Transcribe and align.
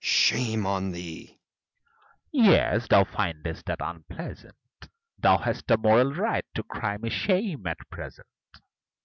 FAUST 0.03 0.09
Shame 0.09 0.65
on 0.65 0.89
thee! 0.89 1.37
MEPHISTOPHELES 2.33 2.49
Yes, 2.49 2.87
thou 2.87 3.03
findest 3.03 3.65
that 3.67 3.81
unpleasant! 3.81 4.55
Thou 5.19 5.37
hast 5.37 5.67
the 5.67 5.77
moral 5.77 6.15
right 6.15 6.45
to 6.55 6.63
cry 6.63 6.97
me 6.97 7.11
"shame!" 7.11 7.67
at 7.67 7.77
present. 7.91 8.25